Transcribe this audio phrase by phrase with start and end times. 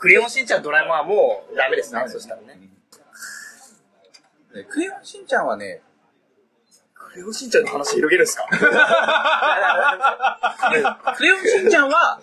[0.00, 2.46] クレヨンしんちゃん、ドラえもんはもうダメですね、そしたらね。
[4.54, 5.82] ねクレヨンしんちゃんはね、
[6.94, 8.48] クレヨンしんちゃんの話広げるんですか？
[11.16, 12.18] クレヨンしんちゃんは、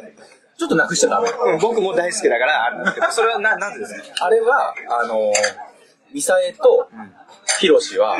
[0.57, 1.29] ちょっとなくしちゃダメ。
[1.29, 4.25] うん僕も大好きだからあるんですけど、それはな、なんでですか？
[4.25, 5.31] あれは、あの、
[6.12, 6.89] ミサエと
[7.59, 8.17] ヒロシは、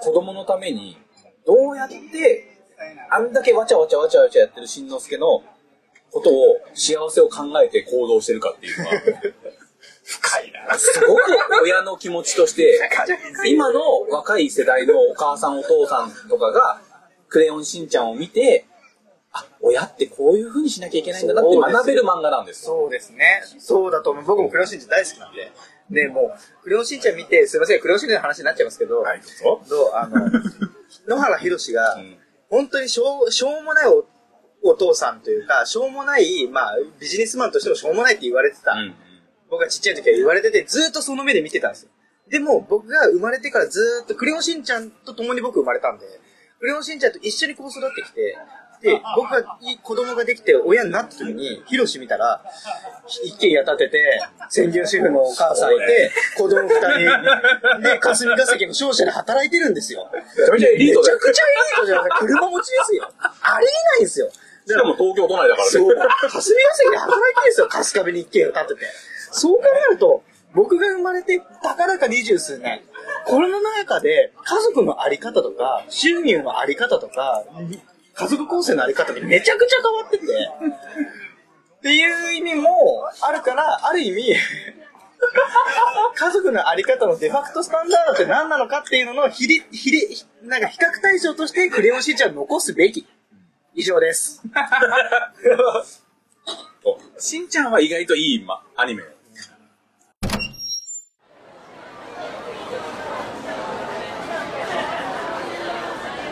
[0.00, 0.98] 子供のために、
[1.46, 2.56] どうやって、
[3.10, 5.42] あんだけわちゃわちゃわちゃわちゃやってるしんのすけの
[6.10, 8.92] ことを、幸せを考えて行動してるかっていうのは、
[10.04, 10.78] 深いな。
[10.78, 11.22] すごく
[11.62, 12.78] 親の気持ちとして、
[13.46, 16.80] 今の若い世代のお母さんお父さんとかが、
[17.28, 18.66] クレヨンしんちゃんを見て、
[19.32, 22.72] あ、親ってこういう風にしなきゃいけないんだなって学べる漫画なんですよ。
[22.82, 23.42] そうですね。
[23.58, 24.24] そうだと思う。
[24.24, 25.52] 僕もクレヨンしんちゃん大好きなんで。
[25.90, 29.20] で、もう、クレヨンしんちゃん見て、すいません、クレヨンしんちゃんの話になっちゃいますけど、はい、
[29.68, 30.30] どうあの、
[31.06, 32.18] 野原ひろしが、うん
[32.48, 33.86] 本当にしょうしょうもない
[34.66, 38.72] おお父さんというか、しょうもない、まあ、ビジネスマンとしてもしょうもないって言われてた。
[38.72, 38.94] うん
[39.48, 41.90] 僕がちっちゃい時は言われてて、ずっとその目で見てたんですよ。
[42.28, 46.06] でも、僕が生まれてからずっと、クレヨンしんちゃんと共に僕生まれたんで、
[46.58, 48.36] クレヨンしんちゃんと一緒にこう育ってきて、
[48.82, 52.42] で、僕がい子供ができて親になった時に、ヒロシ見たら、
[53.24, 60.10] 一軒家建てて、専業主婦のお母さんいて、子供二人、で、霞が関の商社で働いてるんですよ。
[60.12, 61.02] めちゃくちゃエリート
[61.86, 62.10] じゃない。
[62.18, 63.10] 車持ちですよ。
[63.20, 64.28] ありえないんですよ。
[64.66, 65.94] しかも東京都内だからそう。
[65.94, 65.94] ね。
[66.28, 67.68] 霞が関で働いてるんですよ。
[67.70, 68.80] 春日部に一軒家を建てて。
[69.30, 72.80] そう考えると、僕が生まれてたかだか二十数年、
[73.26, 77.44] この中で家族のあり方とか、収入のあり方とか、
[78.14, 82.70] 家族構成のあり方ってめちゃくちゃ変わってて、っていう意味も
[83.20, 84.34] あるから、ある意味、
[86.14, 90.00] 家族のあり方のデファクトスタンダードって何なのかっていうのの比例、比例、
[90.42, 93.06] なんか比較対象としてクレヨンしんちゃん残すべき。
[93.76, 94.42] 以上です。
[97.18, 99.02] しんちゃんは意外といい、ま、アニメ。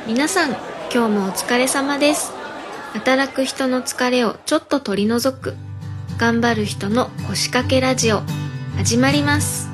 [0.07, 0.51] 皆さん
[0.93, 2.31] 今日もお疲れ様です
[2.93, 5.55] 働く人の疲れをちょっと取り除く
[6.19, 8.21] 頑張る人の腰掛けラジオ
[8.77, 9.71] 始まります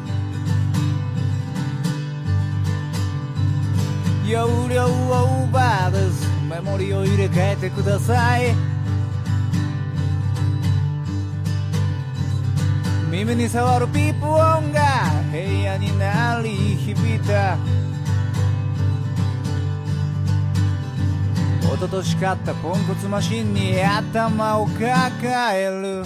[4.24, 6.29] 容量オーバーです
[6.62, 8.54] メモリを入れ替えてください。
[13.10, 14.82] 耳に触るピープ音が
[15.32, 17.56] 部屋に鳴り響いた。
[21.62, 26.04] 一昨年買ったポンコツマシンに頭を抱える。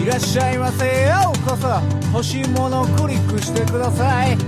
[0.00, 1.68] いらっしゃいませようこそ。
[2.12, 4.38] 欲しいものをクリックしてください。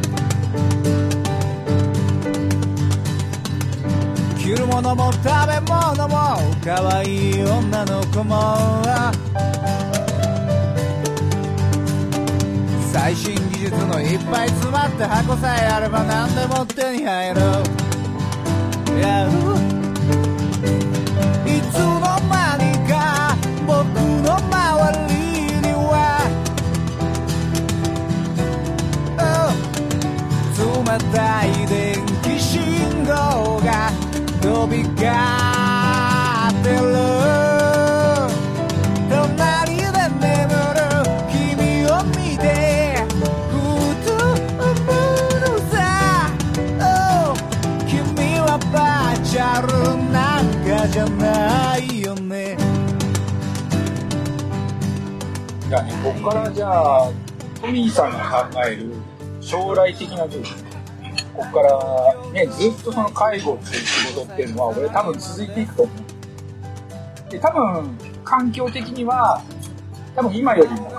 [4.51, 8.83] 着るものも食べ物も可愛い女の子も
[12.93, 17.41] 最新技術のいっぱい詰まった箱さえあれば何でも手に入る。
[18.99, 19.29] Yeah
[21.47, 23.37] いつの間にか
[23.69, 23.87] 僕
[24.27, 25.15] の周り
[25.61, 26.27] には。
[29.17, 29.55] Oh
[30.59, 31.50] 冷たい
[50.91, 52.57] じゃないよね。
[55.69, 57.11] じゃあね、ここからじゃあ、
[57.61, 58.93] トミーさんが考える
[59.41, 60.70] 将来的な状況。
[61.41, 65.93] ここからね、ずっとその介護っていう仕事っていうのは、俺多分続いていくと思
[67.29, 67.31] う。
[67.31, 69.43] で、多分、環境的には、
[70.15, 70.91] 多分今よりも、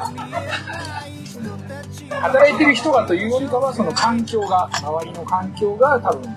[2.10, 6.36] 働いてる人がというよりかは、その環境が、周りの環境が多分、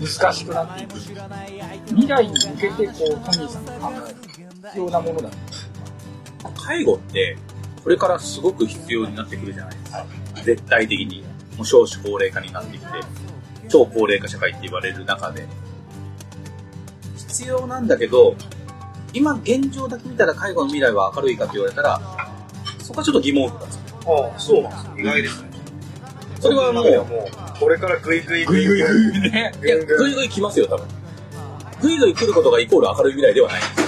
[0.00, 0.94] 難しくなっていく。
[1.88, 4.16] 未来に向けて、こう、トミーさんが考える
[4.68, 5.36] 必要なものだと
[6.54, 7.36] 介護って、
[7.82, 10.06] これからすごく必要になってくるじゃないですか。
[10.44, 11.24] 絶対的に。
[11.58, 12.86] もう少子高齢化になってきて、
[13.68, 15.46] 超高齢化社会って言われる中で。
[17.16, 18.36] 必要なんだけど、
[19.12, 22.00] 今現状だけ見たら介護の未来は明るいかって言われたら、
[22.78, 24.10] そこはちょっと疑問符がつく。
[24.10, 24.92] ああ、そうなんですよ。
[24.98, 25.48] 意外ですね。
[26.40, 29.30] それはもう、もう、これからグイグイグイグイ。
[29.30, 29.52] ね。
[29.62, 30.86] いや、ぐいぐい来ますよ、多分。
[31.82, 33.60] ぐいぐい来ることがイコール明るい未来ではない。
[33.60, 33.87] ぐい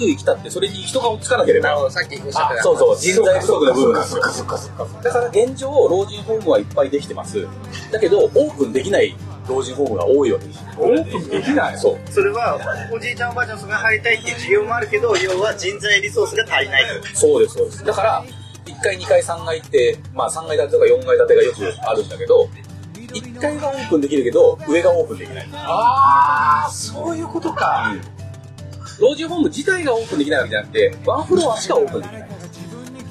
[0.00, 2.62] ぐい来たって、それに人が追っつかなければ、さっきおっしゃってた。
[2.62, 3.94] そうそう、人材不足の部分。
[5.02, 7.46] だから現状、老人ホームはいっぱいできてます。
[7.92, 9.14] だけど、オープンできない
[9.48, 10.62] 老人ホームが多いわけですよ。
[10.78, 11.98] オープンできないそう。
[12.10, 12.58] それは、
[12.92, 17.16] おじいちゃんおばあちゃんそこに入りたいっていう需要もあるけど、要は人材リソースが足りないと。
[17.16, 17.84] そうです、そうです。
[17.84, 18.24] だから、
[18.66, 22.48] 1階、2階、3階って、まあ3階建てとか4階建てがよくあるんだけど、
[23.12, 25.48] 1階がオープンできるけど、上がオープンできない。
[25.54, 27.92] ああそういうことか、
[29.00, 32.28] 老人ホーム自体がオープンできないわけじゃなくて、ワンフロアしかオープンできない。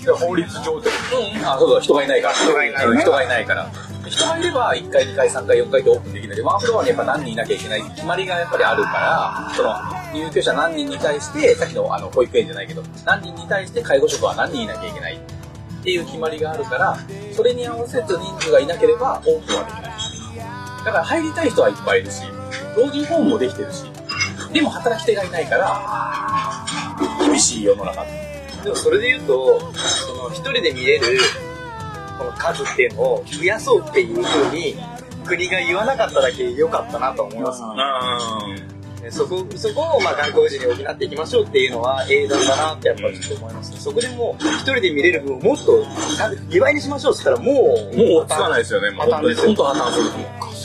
[0.06, 2.34] で法律上でうん、あ、そうだ、人がいないから。
[2.34, 3.70] 人がいないうん人がいないから。
[4.08, 9.74] 人がいれば、1階、2階、3階、4階ってオープンできないで、ワンフロアにやっぱ何人いなきゃいけない決まりがやっぱりあるから、その、
[10.14, 16.98] 入居者何人に対して、さっきのあの保育園じゃないけど、何人に対して介護職は何人いなきゃいけないっていう決まりがあるから、
[17.36, 19.84] それに合わせて人数がいなければオープンはできない。
[20.86, 22.24] だから入りたい人はいっぱいいるし、
[22.78, 23.84] 老人ホームもできてるし、
[24.52, 26.66] でも働き手がいないから、
[27.26, 28.06] 厳しい世の中。
[28.64, 31.20] でもそれで言うと、その一人で見れる
[32.18, 34.76] この数っていうのを増やそうっていう風に
[35.26, 37.62] 国が言わなかっただけ良かったなと思います。
[37.64, 39.04] うん。
[39.04, 43.80] ねそこ、そこをまあ外国人に補っていきましょうっていうのは英断だなってやっぱちょっと思いますね。
[43.80, 45.86] そこでもう一人で見れる分をもっと
[46.50, 47.54] 2倍にしましょうって言ったらも
[47.94, 48.92] う、もうつかないですよね。
[48.92, 50.10] もう本当に、本当破綻する。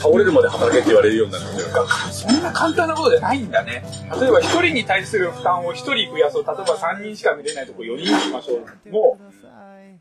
[0.04, 1.86] 倒れるまで働けって言われるようになるんですよ。
[2.12, 3.82] そんな簡単なことじゃないんだね
[4.20, 9.24] 例えば1人に対する負担を1人増やそう例えば3人しか見れないところ4人にしましょうもう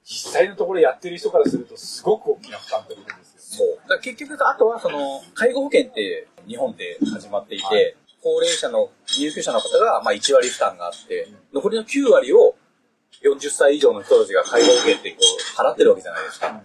[0.04, 4.00] 実際のところやってる人からするとすごく大きな負担ってことですよそう。
[4.02, 12.56] 結局、あとはその、介護保険って日本で始まっていて、高齢者の入居者の方がまあ1割負担があって、残りの9割を
[13.24, 16.62] 40歳以上の人たちが介護保険ってこう払ってるわけじゃないですか。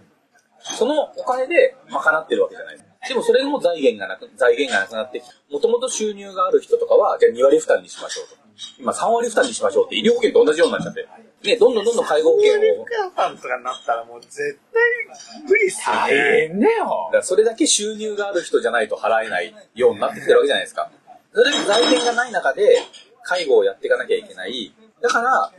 [0.61, 2.88] そのお金で賄ってるわけじゃないですか。
[3.09, 8.35] でもそれも財源がなく、財源がなくなってきて、もともと収入がある人とかは、じゃあ2割負担にしましょうと。
[8.77, 11.07] 今3割負担にしましょうって医療保険と同じようになっちゃって。
[11.43, 16.47] ね、どんどんどんどん介護保険を、ファンとかになったらもう絶対無理っすよ大ね。
[16.49, 20.91] 変だよだそれだけ収入がある人じゃないと払えないようになってきてるわけじゃないですか。
[21.33, 22.77] それで財源がない中で
[23.23, 24.71] 介護をやっていかなきゃいけない。
[25.01, 25.51] だから、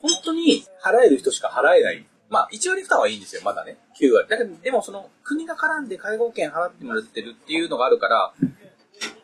[0.00, 2.06] 本当に払える人しか払えない。
[2.32, 3.76] まあ、1割負担はいいんですよ、まだね。
[4.00, 4.26] 9割。
[4.28, 8.32] だけど、でもその、国が絡んで介護保険払ってもらってるっていうのがあるから、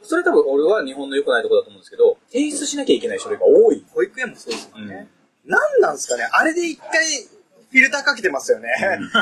[0.02, 3.84] それ多分俺は日本の良くないところだと思うんですけど、提出しなきゃいけない書類が多い。
[3.94, 4.88] 保育園もそうですようん。
[4.88, 6.28] なんですかね？
[6.32, 6.88] あれで一回
[7.70, 8.68] フィルターかけてますよね。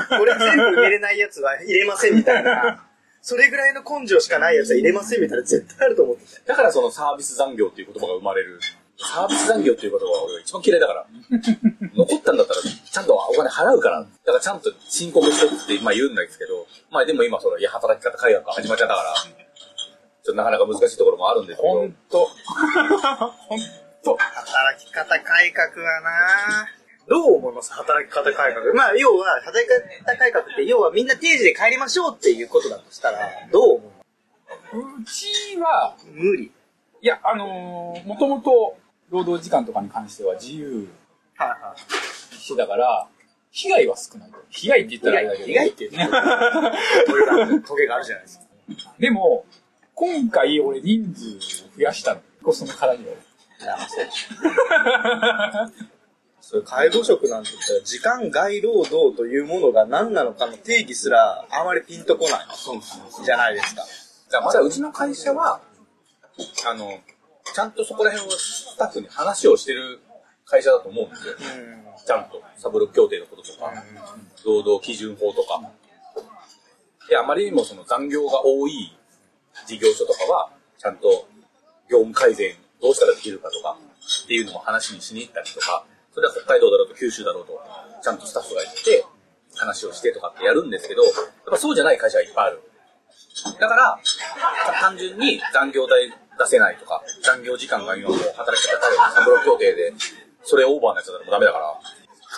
[0.09, 2.85] これ全部入れないやつは入れませんみたいな。
[3.23, 6.43] それぐらいの根性しかないやつは入れませんみたいな絶対あると思ってて。
[6.47, 8.61] だからそのサービス残業っていう言葉が生まれる。
[8.99, 11.07] サービス残業っていう言葉は俺が一番嫌いだから。
[11.97, 14.01] 残ったんだったらちゃんとお金払うから。
[14.01, 21.69] だからちゃんと申告してってまあ言うんですけど、まあでも今その、いや、働き方改革が始まっちゃったから、ちょっとなかなか難しいところもあるんですけど。
[21.75, 22.25] 本当
[23.49, 23.59] 本
[24.05, 26.69] 当働き方改革はな
[27.09, 27.73] どう思います？
[27.73, 28.75] 働き方改革。
[28.75, 33.93] まあ、要は、働き方改革って、要はみんな定時で帰りましょうっていうことだとしたら、どう思
[34.75, 35.01] う？
[35.01, 36.53] うちは無理。
[37.01, 38.77] いやあのー、もともと
[39.11, 40.89] 労働時間とかに関しては自由
[41.37, 42.37] はいはい。
[42.37, 43.07] してたから
[43.51, 46.25] 被害は少ない被害って言ったらあれだけど被害って言うと、ト
[47.15, 48.45] ゲが、トゲがあるじゃないですか。
[48.99, 49.45] でも
[49.95, 53.17] 今回俺人数を増やしたのこその絡みを、
[56.41, 56.57] そ。
[56.57, 62.47] れ介護職なんて言ったら、時間外労働というものが何なのかの定義すら、あまりピンとこない。
[63.25, 63.83] じゃないですか。
[63.83, 65.61] だからまだうちの会社は、
[66.67, 67.01] あの、
[67.55, 70.01] ちゃんとそこら辺をスタッフに話をしてる
[70.45, 71.35] 会社だと思うんですよ。
[71.35, 72.05] うん。
[72.05, 73.73] ちゃんと、サブロック協定のこととか、
[74.45, 75.61] 労働基準法とか。
[77.09, 78.97] で、あまりにもその残業が多い
[79.67, 81.29] 事業所とかは、ちゃんと
[81.91, 83.77] 業務改善どうしたらできるかとか、
[84.25, 87.61] っていうのも話にしに行ったりとか、それは北海道だろうと九州だろうと、
[88.03, 89.05] ちゃんとスタッフが行って、
[89.57, 91.15] 話をしてとかってやるんですけど、やっ
[91.51, 92.63] ぱそうじゃない会社がいっぱいある。
[93.59, 93.99] だから、
[94.81, 99.93] 単純に残業代出せないとか、残業時間が今もう働き方改革サブロック協定で、
[100.45, 101.81] それオーバーなやつだったらもうダメだから、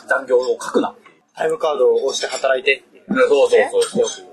[0.08, 0.94] 残業を書くな。
[1.34, 2.82] タイムカードを押して働いて。
[3.08, 4.26] そうそうそうそう。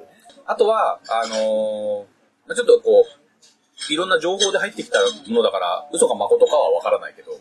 [0.46, 2.06] あとは、あのー
[2.48, 7.40] まあちょっとこう、いろんな情報で入ってきたものだから、嘘か誠かはわからないけど、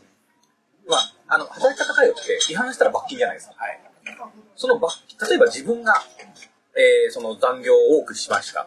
[0.88, 3.54] まあ、あの、働き方改革って違反したら罰金じゃないですか。
[3.56, 3.80] はい。
[4.56, 5.94] その罰、例えば自分が、
[6.76, 8.66] えー、その残業を多くしました。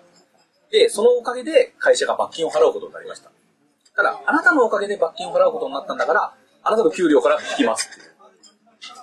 [0.72, 3.32] で、そのおかげで会社が罰金を払うことになりました。
[3.98, 6.32] ただ、あなたのおかげで罰金を払うことになったんだから、
[6.64, 7.96] あなたの給料から引きますっ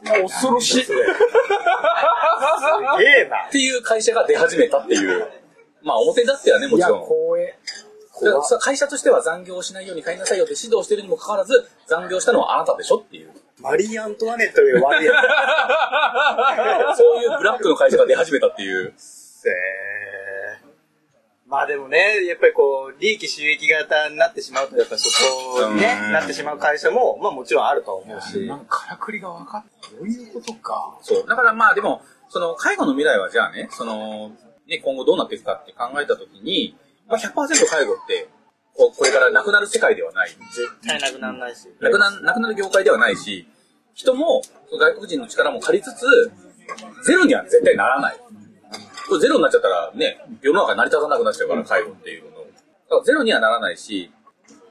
[0.05, 0.23] ていう。
[0.23, 0.81] 恐ろしい。
[0.83, 0.85] え
[3.27, 3.49] えな。
[3.49, 5.29] っていう会社が出始めたっていう。
[5.83, 7.01] まあ、表立ってはね、もちろん。
[7.03, 7.59] 光栄。
[8.23, 13.33] だからさ会社としては残業をしないように帰りなさいよって指導してるにもかかわらず、残業したのはあなたでしょっていう。
[13.59, 15.13] マリー・アントワネットより悪いや
[16.97, 18.95] そういうブラックの会社が出始めたっていう。
[18.97, 19.49] つ。
[19.49, 19.94] え
[21.47, 25.11] まあでもね、やっぱりこう、利益収益型になってしまうと、やっぱりそ
[25.61, 28.47] こにねう、んなってしまう会社も、まあもちろんあるとは思うし。
[28.47, 30.99] なんかからくりが分かって、そういうことか。
[31.03, 31.29] そう。
[31.29, 34.31] だからまあでも、その介護の未来はじゃあね、その、
[34.67, 37.33] ね、今後どうなっていくかって考えたときに、まあ100%
[37.67, 38.29] 介護って、
[38.75, 40.31] こうこれからなくなる世界ではない。
[40.31, 40.39] 絶
[40.87, 41.69] 対なくならないし。
[41.79, 43.47] なくな、なくなる業界ではないし、
[43.93, 46.07] 人も、その外国人の力も借りつつ、
[47.05, 48.17] ゼロには絶対ならない。
[49.09, 52.31] これゼロになっちゃったらね、世の中成り立たなくなっちゃうから、介護っていうの。
[52.31, 54.11] だからゼロにはならないし、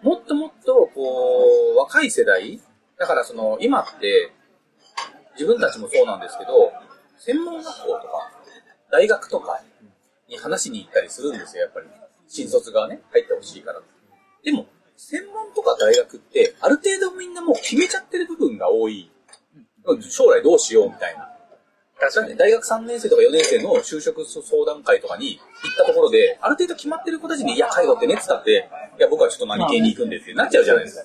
[0.01, 2.59] もっともっと、こう、若い世代
[2.97, 4.31] だからその、今って、
[5.33, 6.71] 自分たちもそうなんですけど、
[7.17, 8.31] 専門学校とか、
[8.91, 9.61] 大学とか
[10.27, 11.87] に話しに行ったりするんですよ、やっぱり。
[12.27, 13.81] 新卒がね、入ってほしいから。
[14.43, 19.09] でも、専門とか大学って、ある程度みんなもう決めちゃってる部分が多い。
[20.01, 21.32] 将来どうしようみたいな。
[22.09, 28.69] だって大学3年生とか4年生の就職相談会とかに行ったところで、ある程度決まってる子たちに、いや、介護ってねって言ったって、
[28.99, 31.03] いや、僕はちょっと何系に行くんでってなっちゃうじゃないですか。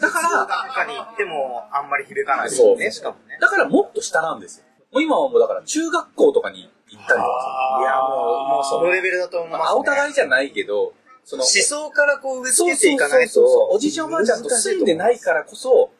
[0.00, 3.38] だから、中に行っても、あんまり響かないそうね、しかもね。
[3.40, 4.64] だからもっと下なんですよ。
[4.92, 9.74] もう今はもうだから中学校とかに行ったりとかいや、もう、もうそのレベルだと思いさ、ます、ね。
[9.74, 10.92] まあ、お互いじゃないけど、
[11.24, 15.90] その、思想からこう植えそう付けていかないとそうそうそうおじいちゃんおばあちゃんと住んでないからこそ、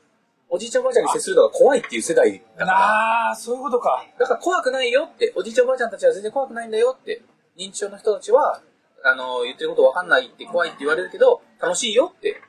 [0.50, 4.04] おじいちゃんおばあちゃんに接するのが怖いっていう世代だから、ああ、そういうことか。
[4.18, 7.22] だから怖くないよって、おじいちゃんおばあちゃんたちは全然怖くないんだよって、
[7.56, 8.60] 認知症の人たちは、
[9.04, 12.40] あの、言ってることわかんないって怖いって言われるけど、楽しいよって。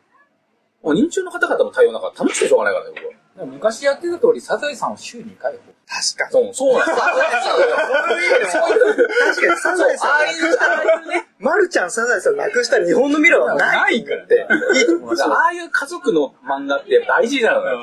[0.82, 3.02] もう認知症の方々の対応なんか楽しくてしょうがないからね、
[3.36, 3.46] 僕は。
[3.46, 5.54] 昔やってた通り、サザエさんを週2回
[5.90, 6.54] 確かに。
[6.54, 8.52] そう、そうなんです。
[8.52, 14.48] そういう、確かに、サザエさんああいう、ああいうね、まるちゃんサザエさんなくしたら日本の未来はないからって。
[14.48, 17.80] ああいう家族の漫画って大事なのよ。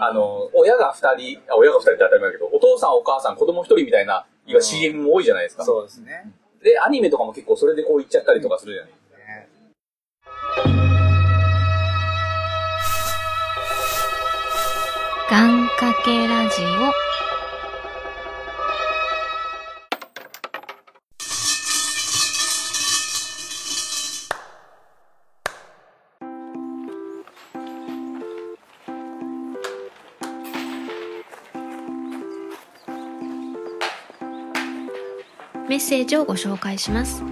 [0.00, 5.64] あの、親が二人、あ親が二人って当たり前だけど、お父さんお母さん子供一人みたいな、いわ CM も多いじゃないですか。
[5.64, 6.30] そうですね。
[6.62, 8.92] で、アニメとかも結構それでこう言っちゃったりとかするじゃない
[15.28, 17.05] 願掛けラジオ
[35.68, 37.24] メッセージをご紹介します。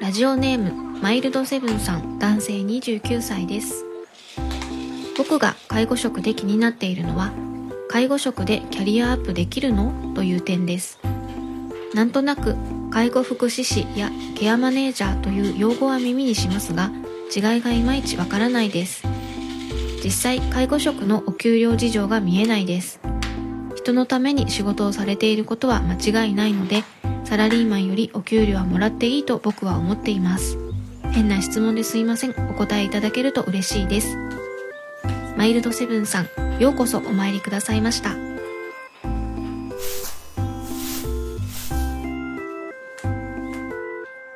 [0.00, 3.84] ラジオネームマイルドセブンさん男性29歳です。
[5.18, 7.32] 僕が介護職で気になっているのは
[7.88, 10.14] 介護職でキャリアアップできるの？
[10.14, 11.00] という点です。
[11.92, 12.54] なんとなく
[12.92, 16.92] 介護福祉士やケアマネージャーという用語は耳にしますが
[17.34, 19.02] 違いがいまいちわからないです。
[20.04, 23.00] 実際介護職のお給料事情が見えないです。
[23.74, 26.84] 人のために仕事をされていることは間違いないので
[27.24, 30.58] サラリーマンよりお給料はもらっていいと僕は思っています
[31.12, 34.16] 変な質問ですいませんお答えいただけると嬉しいです
[35.42, 38.14] マイルドセブンさん、ようこそお参りくださいました。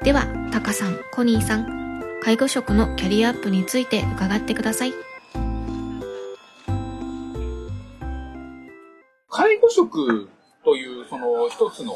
[0.03, 4.95] では、タカさん、コニーさん、介護職のキャリアアップについて伺ってください。
[9.29, 10.29] 介護職
[10.65, 11.93] という、その一つの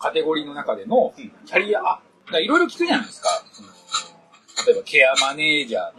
[0.00, 3.28] カテゴリーの中でのうんキャリアアップ、だからいろいろ聞くじゃないですか。
[3.52, 3.68] その
[4.66, 5.92] 例えばケアマネージャー、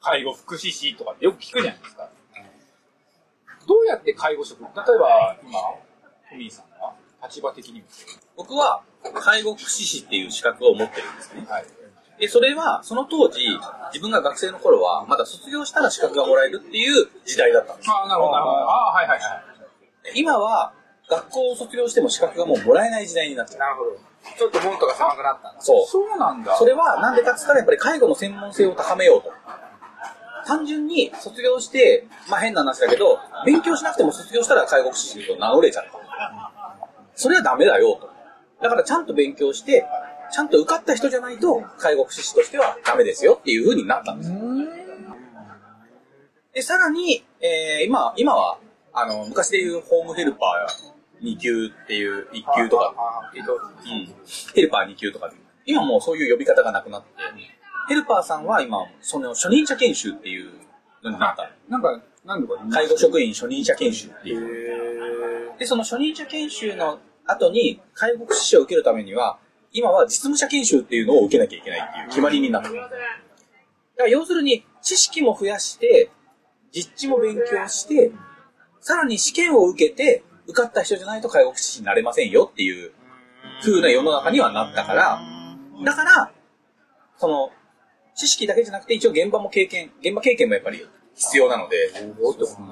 [0.00, 2.08] 介護福祉士とかってよく聞くじゃないですか。
[3.66, 5.60] どうやって介護職、例えば今、
[6.30, 7.86] トミーさんは立場的にも
[8.36, 8.82] 僕は、
[9.14, 11.46] 介護福祉士っていう資格を持ってるんですね。
[11.48, 11.64] はい。
[12.18, 13.40] で、それは、その当時、
[13.92, 17.90] 自分が学生の頃は、まだ卒業したら資格がもらえるっていう時代だったんです。
[17.90, 18.56] ああ、なるほど、なるほど。
[18.58, 20.20] ああ、はいはいはい。
[20.20, 20.72] 今は、
[21.08, 23.60] 学校を卒業しても資格がもうもらえない時代になってる。
[23.60, 23.90] なるほど。
[24.38, 25.60] ちょっと門戸が狭くなったんだ。
[25.60, 25.86] そう。
[25.86, 26.56] そうなんだ。
[26.56, 29.30] それは、なんでかっつったら、やっぱり介護の専門性を高めようと。
[30.46, 35.90] 単純に卒業して、まあ変な話だけど、勉強しなくても卒業したら介護福祉士と名乗れちゃった。
[37.14, 38.10] それはダメだよと。
[38.62, 39.84] だからちゃんと勉強して、
[40.32, 44.38] ちゃんと受かった人じゃないと、介護福祉士としてはダメですよっていう風になったんですよ。
[46.54, 48.58] で、さらに、えー今、今は、
[48.92, 52.94] あの、昔でいうホームヘルパー2級っていう1級とか、
[53.34, 53.60] えっと、うん
[54.54, 57.08] ヘルパー2級とかで、今もうそういう呼び方がなくなって、
[57.88, 60.50] ヘルパーさんは今、その初任者研修っていう
[61.02, 61.50] のになった。
[61.68, 65.54] なんか、何度か言いま介護職員初任者研修ってへいう。
[65.54, 65.58] ー。
[65.58, 69.38] で、その初任者研修の後に、介護福祉士を受けるためには、
[69.72, 72.76] 今は実務者研修っていうのを受けなきゃいけないっていう決まりになってる。
[72.76, 72.92] だか
[73.98, 76.10] ら要するに、知識も増やして、
[76.72, 78.12] 実地も勉強して、
[78.80, 82.92] さらに試験を受けて、受かった人じゃないと介護福祉士になれませんよっていう
[83.62, 85.20] 風な世の中にはなったから、
[85.84, 86.32] だから、
[87.16, 87.50] その、
[88.14, 91.76] 知識だけじゃなくて一応現場も経験、現場経験もやっぱり必要なので、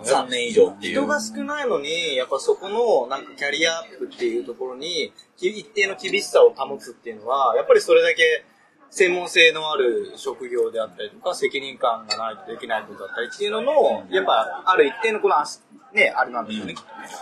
[0.04, 0.92] 3年以上っていう。
[0.94, 8.44] 人が少ないのに、やっぱそこの、なんかキャリアアップっていうところに、き一定の厳しさを保つっていうのは、やっぱりそれだけ
[8.92, 16.74] 専門性のある職業であったりとか、責任感がないとできないことだったりっていうのの、やっぱある一定のこの、あすね、あれなんですよね。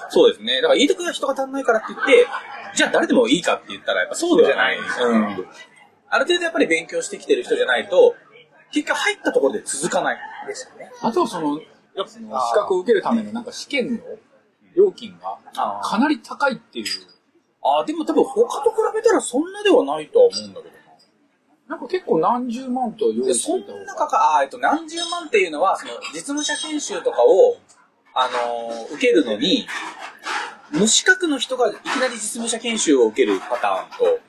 [0.09, 0.57] そうですね。
[0.57, 2.27] だから言いたくは人が足んないからって言って、
[2.75, 4.79] じゃあ誰でもいいかって言ったらやっぱそうじゃない。
[4.79, 5.47] うん。
[6.09, 8.17] ある程度やっぱり勉強してきてる人じゃないと、
[8.73, 10.19] 結局入ったところで続かない。
[10.47, 10.91] ですよね。
[11.03, 11.59] あとはその、
[11.95, 14.01] やっぱその資格を受けるためのなんか試験の
[14.77, 16.87] 料金があかなり高いっていう。
[17.63, 20.80] ああ、でも多分他と比べたらそんなではないとは思うんだけど
[21.71, 21.77] な。
[21.77, 23.85] なんか結構何十万と用で、意そんしてた方が。
[23.87, 27.57] 中か、あーえっと、何十万っていうのは、その、実務者研修とかを、
[28.13, 29.67] あのー受けるのに、
[30.73, 34.21] 無資格の人がいきなり実務者研修を受けるパターンと、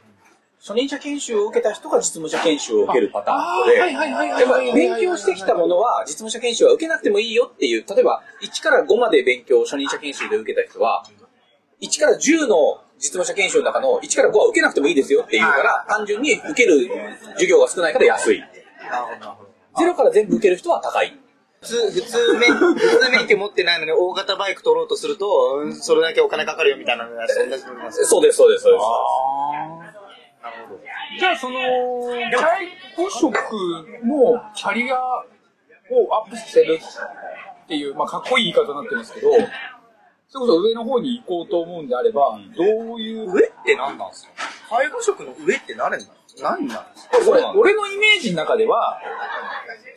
[0.59, 11.03] 初任者研修を受けた人が実務者研修を受けるパターンとで、はいはいはいはいやっぱ勉強してきたものは実務者研修は受けなくてもいいよっていう、例えば1から5まで勉強を初任者研修で受けた人は、
[11.81, 16.87] 1から10の実務者研修の中の1から5は受けなくてもいいですよっていうから、単純に受ける
[17.33, 18.43] 授業が少ないから安い。
[19.77, 21.17] ゼロから全部受ける人は高い。
[21.61, 28.85] 普通、普通免、普通免許持ってないのに大型バイク取ろうとすると、うんそれだけお金かかるよみたいなのがそんなそうです、そうです、そうです。
[30.43, 30.79] なるほど。
[31.19, 31.59] じゃあその、
[32.39, 32.67] 介
[32.97, 33.35] 護職
[34.03, 36.79] のキャリアをアップしてる
[37.63, 39.29] っていう、まあかっこいい言い方になってますけど、
[40.31, 42.63] それこそ上の方に行こうと思うんであれば、ど
[42.95, 44.31] ういう、上って何なんですか？
[44.69, 45.99] 介護職の上って何なん？
[46.41, 47.17] 何なんですか？
[47.29, 48.97] 俺俺のイメージの中では、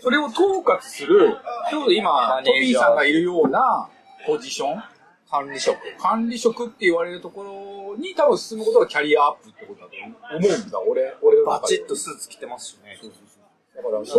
[0.01, 1.37] それを統括する、
[1.71, 3.89] ちょうど今マ、トピーさんがいるような
[4.27, 4.83] ポジション、
[5.31, 5.79] 管理職。
[6.01, 9.93] 管理職って言われるところに多分進むことがキャリアアップってことだと
[10.37, 12.99] 思うんだ、俺、俺のバチッとスーツ着てますしね。
[13.01, 13.13] そう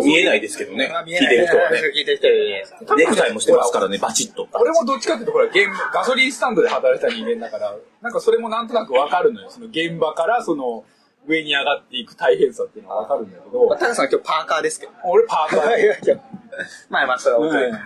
[0.03, 0.85] 見えないですけどね。
[0.85, 1.79] 聞いあ見えないてる人はね。
[1.95, 2.63] 聞いてる人はね。
[2.97, 4.47] ネクタイもしてますからね、バチッと。
[4.53, 5.55] 俺もどっちかっていうと、ほら、現
[5.93, 9.49] ガソリンスタンドで働いた人間だから、なんかそれもなんとなくわかるのよ。
[9.49, 10.83] その現場からその
[11.25, 14.91] 上に上がっていく大変さっていうのはわかるんだけどまあ、、タカさん今日パーカーですけど。
[15.05, 16.19] 俺パーカーいやいや
[16.89, 17.77] まあまあ、それは置いといて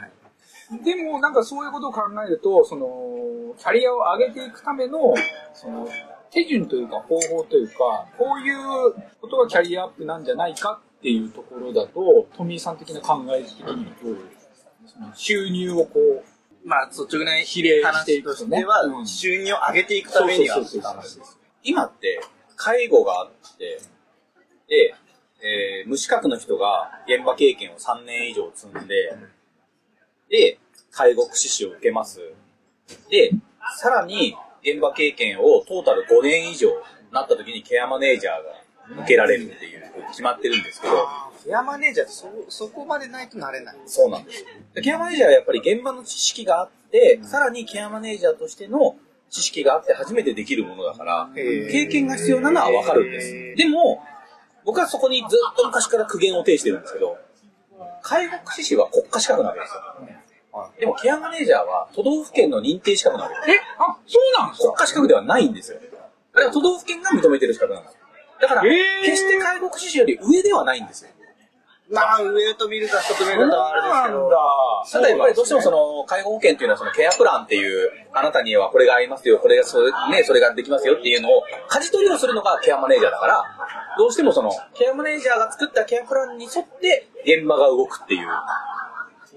[0.72, 5.16] うんでも、なんかそういうことを考えると、その、キャリアを上げていくための、
[5.54, 5.88] その、
[6.30, 14.18] 手順というか方法というか、こういうことがキャリアアップなんじゃないかっていうところだと、トミーさん的な考え的にどう
[14.86, 18.66] その収入をこう、まあ、率直な比例して話いくとね。
[18.66, 19.08] は、うん。
[19.08, 20.62] 収入を上げていくためには
[21.64, 22.22] 今って、
[22.58, 23.80] 介護があって、
[24.68, 24.94] で、
[25.42, 29.16] えー無資格の人が現場経験を3年以上積んで、
[30.30, 30.60] で、
[30.92, 32.20] 介護福祉士を受けます。
[33.10, 33.32] で、
[33.78, 36.68] さらに現場経験をトータル5年以上
[37.12, 38.59] なった時にケアマネージャーが
[38.92, 40.94] 受けられるっていうふうに決まってるんですけど、
[41.46, 43.76] ケアマネージャーってそ、そこまでないとなれない。
[43.86, 44.46] そうなんです。
[44.74, 48.96] でケアマネージャーはやっぱり現場の知識があって、さらにケアマネージャーとしての
[49.30, 53.56] 知識があって初めてできるものだから、経験が必要なのはわかるんです。
[53.56, 54.04] でも、
[54.66, 57.18] 僕はそこにずっと昔から苦言を呈してるんですけど、
[58.02, 59.82] 介護福祉士は国家資格なわけですよ。
[60.80, 63.60] でもケアマネージャーは都道府県の認定資格なわけです。
[63.60, 64.68] えあ、そうなんですか？
[64.72, 65.80] 国家資格ではないんですよ。
[66.34, 67.99] あれは都道府県が認めてる資格なんですよ。
[68.42, 71.12] だから、決して介護福祉士より上ではないんですよ。
[71.92, 74.30] まあ、上と見るか、下と見るかはあれですけど。
[74.92, 83.44] ただやっぱりどうしてもその介護保険っていうのはそのケアプランっていうあなたにはこれが合いますよ、これがそれ,、ね、それができますよっていうのを舵取りをするのがケアマネージャーだから
[83.98, 88.28] どうしてもそのケアマネージャーが作ったケアプランに沿って現場が動くっていう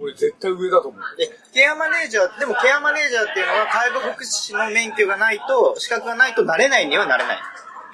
[0.01, 1.17] 俺絶対上だと思う。
[1.17, 7.39] で、ケアマネージャー、でもケアマネージャーっていうのは介護福祉士の免許がないと、資格がないとなれないにはなれない。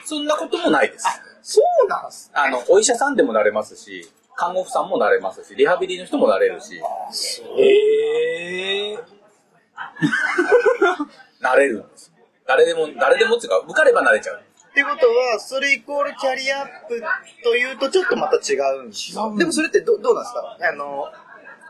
[0.08, 1.06] そんなこともないです。
[1.42, 2.30] そうなんす。
[2.34, 6.80] あのお医者さんでもなれますし看護婦さんもなれますしリハビリの人もなれるし。
[7.58, 8.98] ええ。
[11.40, 12.12] なれるんです
[12.46, 14.40] 誰でも誰でもっていうか受かればなれちゃう。
[14.40, 17.02] ってことは、それイコールキャリアアップ
[17.42, 19.12] というとちょっとまた違うんです。
[19.12, 20.56] 違うんでもそれってどどうなんですか？
[20.68, 21.10] あの、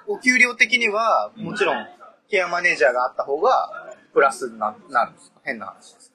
[0.07, 1.87] お給料的には、もちろん、
[2.29, 5.41] ケアマネージャーがあった方が、プラスにななるんですか？
[5.45, 6.13] 変な話です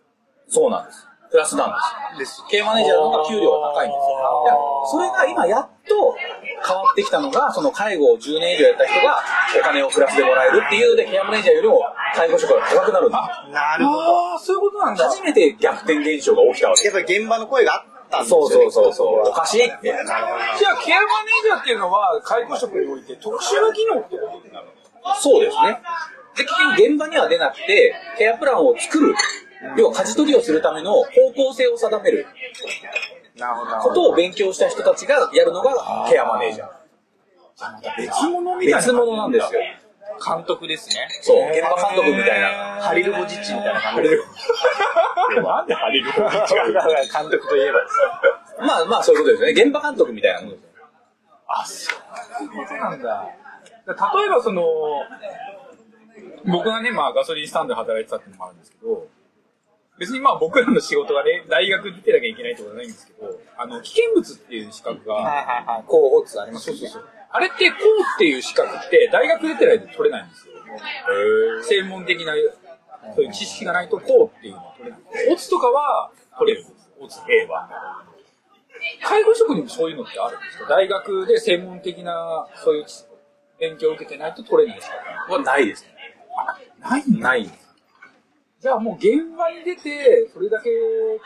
[0.47, 1.73] そうなんですプラスなん
[2.19, 2.45] ですです。
[2.47, 4.21] ケアマネージャーの方が給料が高いんですよ。
[4.45, 4.53] いや
[4.85, 6.13] それが今やっと
[6.61, 9.17] 変わってきたのが、その介護を10年以上やった人が
[9.57, 11.81] お金をプラスでもらえるっていうので、ケアマネージャーよりも
[12.13, 13.17] 介護職が高くなるんで
[13.49, 14.33] なるほど。
[14.33, 15.09] ああ、そういうことなんだ。
[15.09, 18.51] 初めて逆転現象が起きたわけやっぱり現場の声があったんですそう。
[18.51, 19.27] そうそうそう。
[19.27, 19.89] おかしいって。
[19.89, 24.67] じゃあ、ケアマネージャーっていうのは、介護職において特殊な技能ってことになる
[25.01, 25.15] の？
[25.17, 25.81] そうですね。
[26.37, 29.15] で、結局現場には出なくて、ケアプランを作る。
[29.77, 31.03] 要は、舵取りをするための方
[31.35, 32.25] 向性を定める。
[33.81, 35.73] ことを勉強した人たちがやるのが
[36.09, 36.69] ケアマネージャー。
[37.97, 38.77] 別物みたいな。
[38.77, 39.61] 別物なんですよ。
[40.25, 41.07] 監督ですね。
[41.21, 42.47] そう、現場監督みたいな。
[42.81, 44.09] ハリルボジッチみたいな感じ。
[45.41, 47.95] なんでハリルコ 監督といえばです
[48.59, 49.63] まあまあそういうことですね。
[49.63, 50.69] 現場監督みたいなもんですよ。
[51.47, 51.91] あ、そ
[52.41, 53.27] ういうことなんだ。
[53.87, 54.63] 例えばその、
[56.45, 59.07] 僕がね、まあガソリンスタンドで働いてたっていうのもあるんですけど、
[59.99, 65.83] 別にまあ僕らの仕事がね、大学出てなきゃいけないってことはないんですけど、あの、危険物っていう資格が、はいはいはい。
[66.41, 67.09] ありますそうそうそう。
[67.29, 67.79] あれって、こう
[68.15, 70.53] っていう資格って、大学出てないと取れないんですよ。
[71.63, 72.33] 専門的な、
[73.15, 75.33] そういう知識がないと、こうっていうのは取れない。
[75.33, 76.89] オツとかは取れるんです。
[76.99, 77.69] オツ A は。
[79.01, 80.65] 介護職にもそういうのってあるんですか？
[80.69, 82.85] 大学で専門的な、そういう
[83.59, 85.89] 勉強を受けてないと取れない資格はないですね。
[86.81, 87.49] ないない。
[88.63, 90.69] じゃあもう現場に出て、それだけ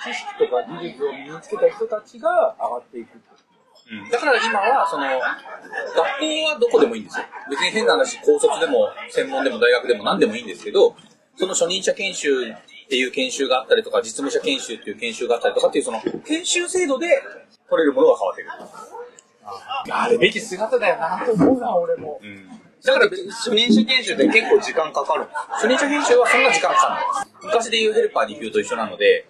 [0.01, 7.25] 知識とか技術を身につけた人たちが上がっていくうんだから今は、その、学校はどこでもいいんですよ。
[7.51, 10.95] 別に変な話、高卒でも、専門でも大学でも何でもいいんですけど、
[11.35, 12.55] その初任者研修っ
[12.89, 17.21] ていう研修があったりとか、実務者研修っていう研修があったりとかっていう、その、研修制度で
[17.69, 19.93] 取れるものが変わってくる。
[19.93, 22.19] あるべき姿だよなと思うな、俺も。
[22.23, 22.56] うん。
[22.83, 27.03] だから、初任者研修って結構時間かかる初任者研修はそんな時間かかんない。
[27.43, 29.27] 昔でいうヘルパー2級と一緒なので、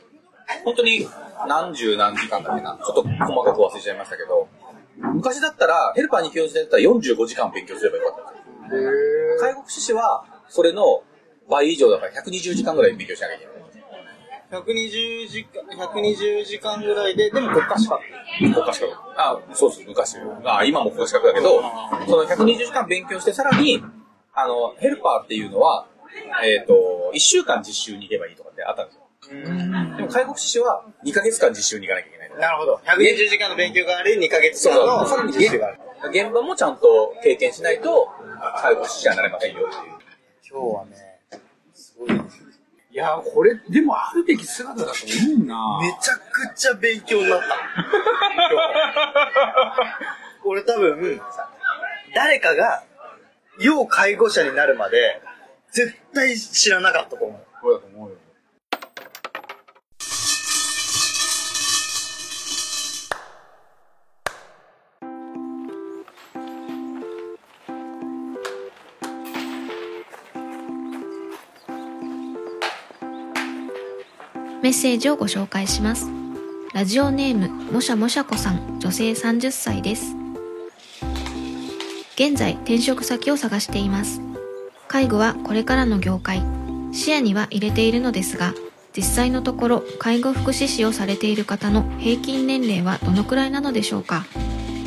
[0.64, 1.08] 本当に
[1.48, 2.78] 何十何時間だっけな。
[2.78, 4.48] ちょっと細かく忘れちゃいましたけど、
[4.98, 8.92] 昔だったら、ヘルパー2級の時代だったら45時間勉強すればよかったんですよ。
[9.40, 11.04] 介護福祉士は、それの
[11.50, 13.57] 倍以上だから120時間ぐらい勉強しなきゃいけない。
[14.52, 18.02] 120時間、120時間ぐらいで、でも国家資格。
[18.40, 18.94] 国家資格。
[19.18, 20.18] あ、そうそう、昔。
[20.46, 21.62] あ、今も国家資格だけど、
[22.08, 23.84] その120時間勉強して、さらに、
[24.34, 25.88] あの、ヘルパーっていうのは、
[26.44, 29.02] えっ、と、1週間実習に行けばいいとかってあったんですよ。
[29.98, 32.30] でも介護福祉士は2ヶ月間実習に行かなきゃいけない。
[32.40, 32.80] なるほど。
[32.86, 35.80] 120時間の勉強があり、2ヶ月間のさらに実習がある。
[36.10, 38.08] 現場もちゃんと経験しないと、
[38.62, 39.98] 介護福祉士はなれませんよっていう。
[40.50, 40.96] 今日はね、
[41.74, 42.47] すごいです。
[42.98, 47.46] いやー、これ、でもあるべき姿だと思うなめちゃくちゃ勉強になった。
[50.44, 51.22] 俺多分、
[52.16, 52.84] 誰かが、
[53.60, 55.22] 要介護者になるまで、
[55.72, 57.40] 絶対知らなかったと思う。
[57.62, 58.17] そうだと思うよ。
[74.68, 76.12] メッセージをご紹介します。
[76.74, 80.14] ラジオネーム、もしゃもしゃこさん、女性30歳です。
[82.16, 84.20] 現在、転職先を探しています。
[84.90, 86.44] 介護はこれからの業界。
[86.92, 88.54] 視野には入れているのですが、
[88.94, 94.26] 実際のところ、介護福祉士をされている方の平均年齢はどのくらいなのでしょうか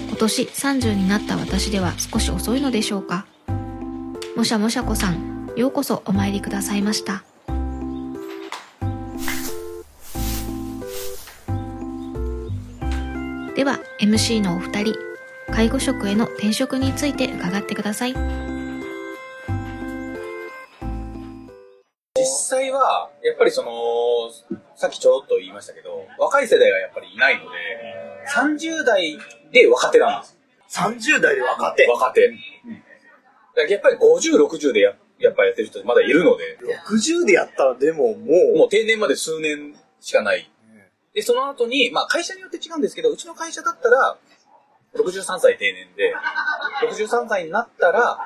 [0.09, 3.25] 今年30になった私では少し遅いのでしょうか
[4.37, 7.30] もしゃもしゃこさん、ようこそお参りくださいました。
[13.61, 14.95] では MC のお二人
[15.53, 18.15] 介護職への転職について伺ってください
[22.17, 23.71] 実際は、やっぱりその、
[24.77, 27.49] さっきちょろっと言いましたけど、若い世代はやっぱりいないので、
[28.35, 29.19] 30代
[29.53, 30.39] で若手なんです。
[30.71, 31.87] 30代で若手。
[31.87, 32.29] 若手。
[32.29, 32.37] だか
[33.57, 40.51] らやっぱり50、60でややっぱやってる人まだいるので、60でやったらでももう、もう定年まで数年しかない。
[41.15, 44.17] で、その後に、まあ会社によって違うんですけど、うちの会社だったら、
[44.97, 46.15] 63歳定年で、
[46.89, 48.19] 63歳になったら、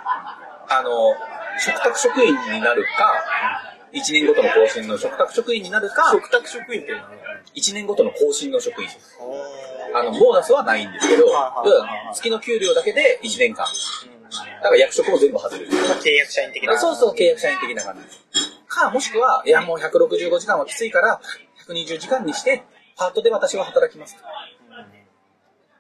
[0.69, 1.15] あの、
[1.59, 7.11] 嘱託職員になるか、1年ごとの更新の嘱託職員になるか、食卓職員っていうのは、
[7.55, 9.19] 1年ごとの更新の職員です。
[9.95, 11.27] あの、ボーナスはないんですけど、
[12.13, 13.67] 月の給料だけで1年間。
[14.63, 15.69] だから役職も全部外れる。
[15.69, 16.77] 契約社員的な。
[16.77, 18.55] そうそう、契約社員的な感じです。
[18.67, 21.21] か、もしくは、いや、もう165時間はきついから、
[21.69, 22.65] 120時間にして、
[22.97, 24.23] パートで私は働きますと。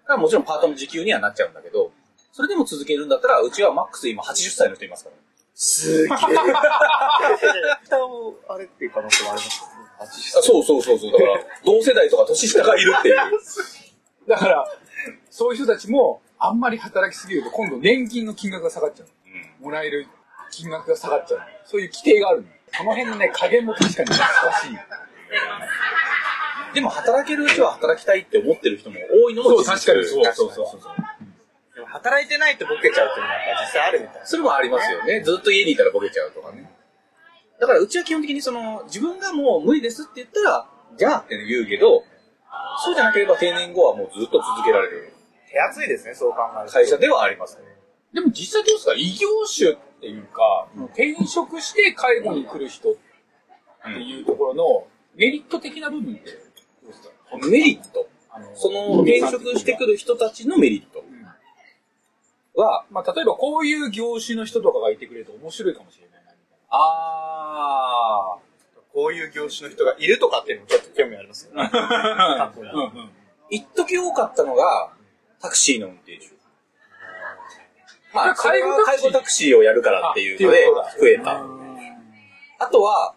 [0.06, 1.92] かもちろんパートの時給にはなっちゃうんだけど、
[2.32, 5.16] それでも続けるんだったら、うちはマックス今80歳の人いますから。
[5.54, 6.16] すげえ。
[7.84, 9.50] 下を、あれっていう可能性もありま
[10.06, 11.12] すあそうそうそうそう。
[11.12, 13.16] だから、同世代とか年下がいるっていう。
[14.28, 14.66] だから、
[15.30, 19.08] そういう人たちも、あんまり働きすぎると、今度年金の金額が下がっちゃう。
[19.62, 20.08] もらえる
[20.50, 21.40] 金額が下がっちゃう。
[21.64, 22.48] そういう規定があるの。
[22.76, 24.20] その辺のね、加減も確かに難し
[24.72, 24.78] い。
[26.74, 30.80] でも働けるうちは働きたいって思ってる人も多いのもそう確かにそうそうそうそう。
[31.74, 35.22] でも働いてないとボケちゃうっていうのは実際あるみたいそれもありますよね。
[35.22, 36.70] ずっと家にいたらボケちゃうとかね。
[37.60, 42.04] だからうちは基本的にその、自分がもう無理ですって言ったら、じゃあって言うけど、
[42.84, 45.12] そうじゃなければ定年後はもうずっと続けられる
[45.50, 46.72] 手厚いですね、そう考えると。
[46.72, 47.62] 会社ではありますね。
[48.12, 48.94] でも実際どうですか？
[48.96, 52.94] 異業種っていうか、転職して介護に来る人っ
[53.84, 56.30] ていうところのメリット的な部分って
[57.50, 58.08] メリット。
[58.54, 61.04] その転職してくる人たちのメリット
[62.60, 68.36] は、まあ、例えばこういう業種の人とかがいてくれると面白いかもしれないなみたいあ
[68.94, 71.68] こういう業種の人がいるとかっていうのもちょっと興味ありますよね。
[71.68, 72.72] かっこいいな。
[72.74, 72.86] うんうん。
[72.86, 73.10] ー、
[73.50, 74.92] 一時多かったのが、
[75.40, 76.30] タクシーの運転手。
[78.14, 80.64] まあ、介護介護タクシーをやるからっていうので
[81.00, 81.44] 増えた。
[82.60, 83.16] あとは、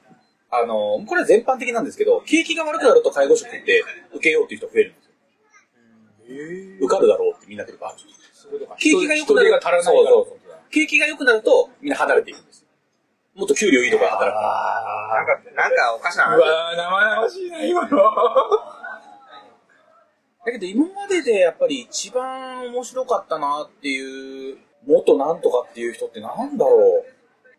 [0.64, 5.12] あの、これは全般的なんですけど、景気が悪くなると介護職って受けようっていう人増えるんですよ。
[6.86, 7.96] 受かるだろうってみんな来るから。
[8.34, 10.38] そういうことか景気が良くなる人手が足らないそうそうう
[10.70, 12.68] 景気が良くなるとみんな離れていくんですよ。
[13.36, 14.36] もっと給料いいところで働く。
[14.36, 16.38] なんか、なんかおかしな話。
[16.38, 17.98] うわー、生々しいな、今の。
[20.46, 27.04] だけど今まででやっぱり一番面白かったなっていう、元なんとかっていう人ってなんだろ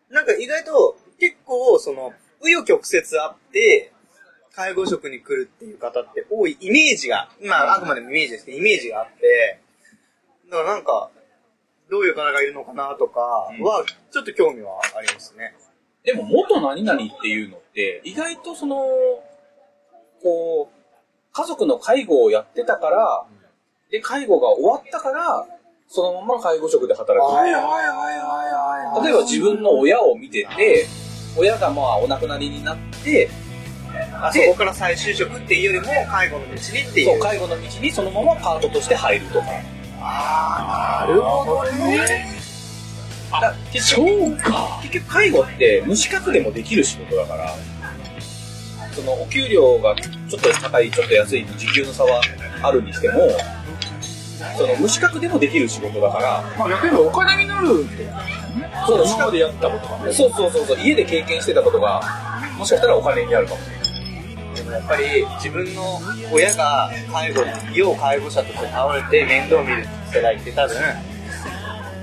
[0.09, 0.13] う。
[0.13, 3.91] なんか意外と結構その、紆余曲折あって、
[4.53, 9.59] 介護職に来るっていう方って多いイメージが、まああくまでもイメージですけど、イメージがあって、
[10.49, 11.09] だからなんか、
[11.89, 15.55] どういう方がいるのかなとかは、ちょっと興味はありますね。
[16.03, 18.77] でも元何々っていうのって意外とその、
[20.21, 20.79] こう、
[21.31, 23.25] 家族の介護をやってたから、
[23.91, 25.45] で、介護が終わったから、
[25.87, 27.33] そのまま介護職で働く。
[27.33, 30.85] はいはいは例えば自分の親を見てて、
[31.37, 33.29] 親がまあお亡くなりになって、
[34.21, 36.61] あそこから再就職っていうよりも、介護の道にっ
[36.93, 37.05] ていう。
[37.07, 39.45] そう、介護の道にそのままパートとして入るとか。
[40.01, 42.39] あーなるほどね。
[43.79, 44.79] そうか。
[44.81, 47.55] 結局介護って無資格でもできる仕事だから、
[48.93, 52.21] そのお給料がちょっと高い、ちょっと安いの時給の差は
[52.63, 53.29] あるにしても、
[54.57, 58.07] その無資格でもできる仕事だから、まあ、逆に言えばお金になるって。
[58.85, 60.13] そう、今までやったことがね。
[60.13, 62.01] そうそうそうそう、家で経験してたことが、
[62.57, 63.79] もしかしたらお金になるかもしれない。
[64.55, 65.99] でもやっぱり自分の
[66.31, 67.41] 親が介護、
[67.73, 70.75] 要介護者として倒れて面倒を見る世代って多分、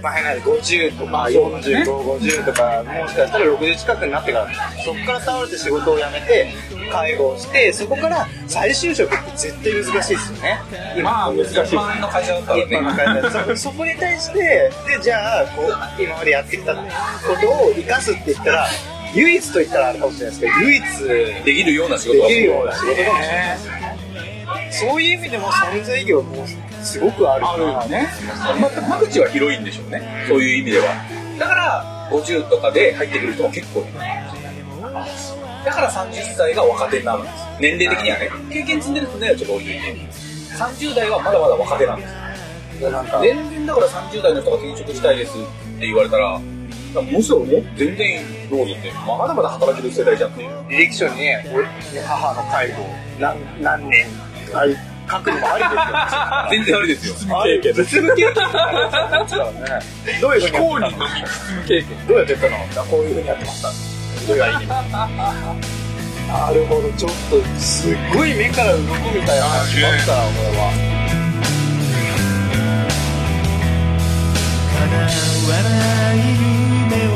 [0.07, 4.49] まあ変な話50とか45、50とか、もしかしたら60近くになってから、
[4.85, 6.53] そこから倒れて仕事を辞めて、
[6.93, 10.59] 介護をして、そこから再就職って絶対難しいですよね。
[11.03, 11.53] まあ、難しい。
[11.53, 14.71] 一般の会社だったら一般のね、会社でそそこに対してで
[15.03, 16.83] じゃあこう今までやってきたこ
[17.41, 18.69] とを生かすって言ったら
[19.13, 21.45] 唯一と言ったらあれかもしれないですけど唯一。
[21.45, 23.86] できるような仕事はできるような仕事かもしれない
[24.77, 28.09] そういう意味でも存在意義はもうすごくあるあね。
[28.61, 30.27] まあ、間口は広いんでしょうね。
[30.29, 30.87] そういう意味では。
[31.39, 33.93] だから、50とかで入ってくる人も結構いる。
[35.65, 37.35] だから30歳が若手になるんです。
[37.61, 38.31] 年齢的にはね。
[38.51, 40.27] 経験積んでるとね、ちょっと置いといて。
[40.57, 42.15] 30代はまだまだ若手なんです
[43.21, 45.41] 全然だから30代の人が転職したいですっ
[45.79, 50.51] て言われたら、むしろもう全然どうぞって、まだまだ働ける世代じゃんっていう。
[50.69, 52.77] 履歴書にねお母の介護
[53.19, 54.07] 何何年
[54.55, 54.77] あれ
[55.09, 55.79] 書くのもありですよ。
[56.51, 57.15] 全然ありですよ。
[57.15, 58.73] 経験実務経験ですから
[59.53, 60.99] ねどういうふうにやってたの？
[61.69, 62.07] 経験。
[62.09, 63.69] どうやってやったのあこういうふうにやってました？
[66.27, 66.91] なるほど。
[66.99, 68.83] ちょっとすっごい目から鱗
[69.15, 70.73] みたいな話だったなこれは。
[74.77, 77.09] 叶わない夢を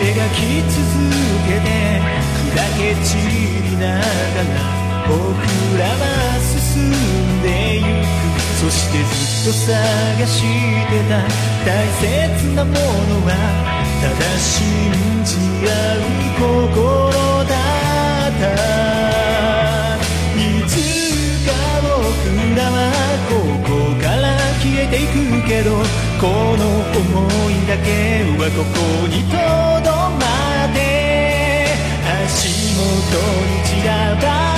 [0.00, 0.36] 描き
[0.68, 0.74] 続
[1.46, 1.64] けて
[2.50, 3.08] 砕け散
[3.70, 4.02] りながら
[5.08, 5.14] 僕
[5.78, 6.35] らは
[6.76, 7.86] 進んでゆく
[8.60, 11.16] そしてずっと探してた。
[11.64, 11.68] 大
[12.00, 12.04] 切
[12.54, 12.78] なもの
[13.26, 13.32] は
[14.00, 14.54] ただ信
[15.24, 15.30] じ
[15.66, 16.00] 合う
[16.38, 17.12] 心
[17.44, 17.54] だ
[18.28, 18.44] った。
[20.36, 20.70] いつ
[21.46, 21.50] か
[21.82, 21.88] 僕
[22.56, 22.76] らは
[23.28, 23.32] こ
[23.64, 23.68] こ
[24.02, 24.24] から
[24.60, 25.14] 消えていく
[25.48, 25.70] けど
[26.20, 26.24] こ
[26.56, 26.62] の
[26.92, 26.96] 想
[27.50, 27.88] いだけ
[28.38, 29.34] はここにと
[29.82, 30.22] どま
[30.66, 30.76] って
[32.24, 32.84] 足元
[33.46, 34.55] に散らば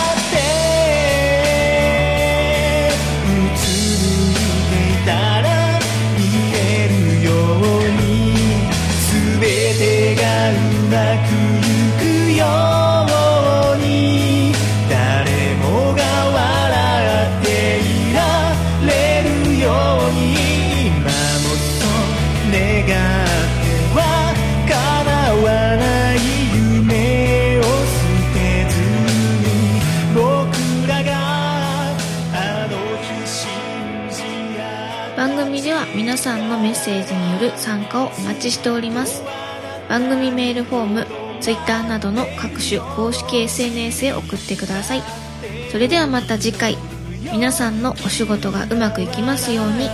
[36.29, 39.23] さんのメッセージによる参加をお待ちしております。
[39.89, 41.07] 番組メールフォーム
[41.41, 45.03] Twitter などの各種公式 SNS へ送ってください。
[45.73, 46.77] それではまた次回
[47.33, 49.87] 皆さんのお仕事がうまくいきますように。
[49.87, 49.91] うま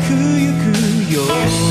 [0.00, 1.65] くゆくよ